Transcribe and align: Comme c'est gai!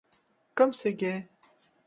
Comme 0.55 0.73
c'est 0.73 0.93
gai! 0.95 1.27